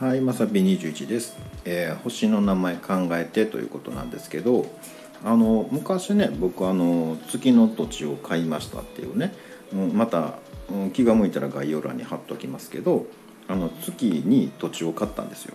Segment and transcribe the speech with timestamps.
[0.00, 4.66] はい、まさぴ21です、えー星の名前考えてということなんですけど
[5.24, 9.32] あの昔ね僕あの月の土地を買いましたっていうね、
[9.72, 10.34] うんまた、
[10.94, 13.06] 気が向いたら概要欄に貼っときますけど
[13.46, 15.54] あの月に土地を買ったんですよ。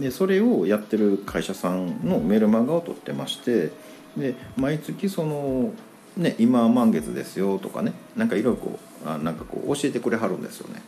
[0.00, 3.70] でそれをやってる会社さんのメルマガを取ってまして
[4.16, 5.72] で毎月その
[6.16, 10.82] ね今満月ですよとかねなんかいろいろこうあなんかこう教えてくれはるんですよね。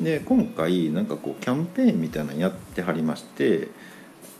[0.00, 3.68] で今回なんかこうキャンペーンみたいなのやってはりまして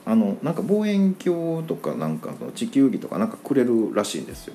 [0.06, 4.55] あのなんか望遠鏡とかなんかその地球儀とかなんかくれるらしいんですよ。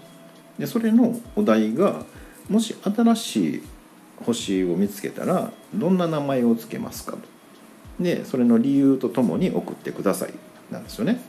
[0.58, 2.04] でそれのお題が
[2.50, 3.64] もし新しい
[4.26, 7.20] 星を見つけたらどんな名前をつけますかと。
[8.00, 10.34] でそれの理由とともに送ってください。
[10.72, 11.22] なんですよね。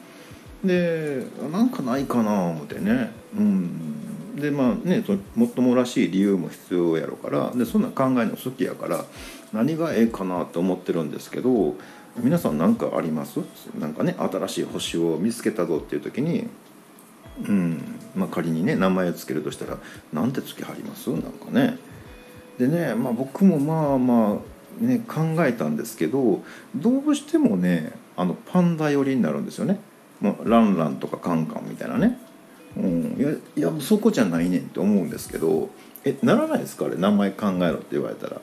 [0.64, 3.10] でなんかないかな思ってね。
[3.36, 3.95] うん。
[4.36, 9.04] でまあねそもっともらしい理由も必要やろからでそんな考えるの好きやから
[9.52, 11.74] 何がええかなと思ってるんですけど
[12.18, 13.40] 皆さん何かあります？
[13.78, 16.48] なんかね新しい星を見つけたぞっていう時に
[17.46, 17.82] うん
[18.14, 19.76] まあ、仮にね名前を付けるとしたら
[20.10, 21.10] なんて付けはります？
[21.10, 21.76] なんかね。
[22.58, 24.38] でね、まあ、僕もまあま
[24.80, 26.42] あね考えたんですけど
[26.74, 29.78] どうしてもねあのパンダ寄りになるんですよね。
[30.22, 32.18] もうランランとかカンカンみたいなね、
[32.76, 35.70] うん、いやいやそこじゃないねんって思うんですけど
[36.04, 36.84] えならないですか？
[36.84, 38.40] あれ名前考えろって言われたら。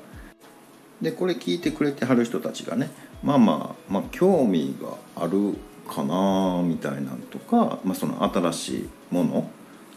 [1.01, 2.89] でこれ聞いてくれてはる人たちがね
[3.21, 5.55] まあまあまあ興味がある
[5.87, 9.49] かなみたいなんとか、まあ、その新しいもの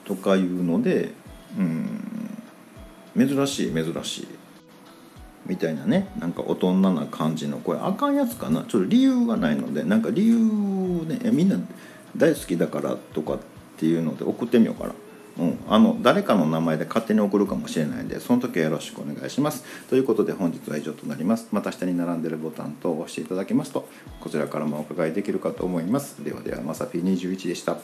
[0.05, 1.12] とかいうので
[1.57, 4.29] うん珍しい珍しい
[5.47, 8.64] みたいなねなんか大人な感じのこれあかんやつかな？
[8.64, 10.37] ちょっと理由がないのでなんか理由
[11.07, 11.59] ねみんな
[12.17, 13.45] 大好きだからとかって
[13.77, 14.95] っていうので送ってみようかな。
[15.39, 19.65] うん、あの誰かの名前で勝手に送るかもしれないんでその時はよろしくお願いします。
[19.91, 21.49] ということで本日は以上となります。
[21.53, 23.87] また下に並んでるボタンと押していただけますと
[24.21, 26.25] こちらからもお伺いできるかと思います。
[26.25, 27.77] ではではまさぴ21でした。